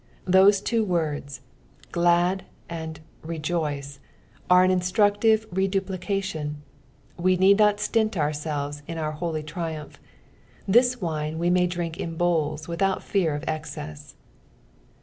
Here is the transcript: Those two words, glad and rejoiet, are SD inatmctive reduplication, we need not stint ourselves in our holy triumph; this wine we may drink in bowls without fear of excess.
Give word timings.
Those 0.25 0.61
two 0.61 0.83
words, 0.83 1.41
glad 1.91 2.45
and 2.67 3.01
rejoiet, 3.23 3.99
are 4.49 4.65
SD 4.65 5.21
inatmctive 5.21 5.45
reduplication, 5.51 6.63
we 7.17 7.37
need 7.37 7.59
not 7.59 7.79
stint 7.79 8.17
ourselves 8.17 8.81
in 8.87 8.97
our 8.97 9.11
holy 9.11 9.43
triumph; 9.43 9.99
this 10.67 10.99
wine 11.01 11.37
we 11.37 11.51
may 11.51 11.67
drink 11.67 11.99
in 11.99 12.15
bowls 12.15 12.67
without 12.67 13.03
fear 13.03 13.35
of 13.35 13.43
excess. 13.47 14.15